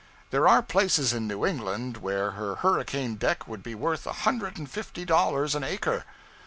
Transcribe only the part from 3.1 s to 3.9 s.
deck would be